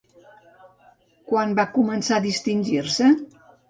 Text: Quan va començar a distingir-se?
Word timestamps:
Quan 1.33 1.55
va 1.61 1.69
començar 1.79 2.19
a 2.19 2.27
distingir-se? 2.29 3.17